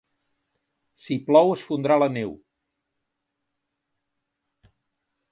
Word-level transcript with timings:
Si 1.07 1.17
plou 1.25 1.51
es 1.57 1.65
fondrà 1.67 1.97
la 2.03 2.07
neu. 2.15 2.33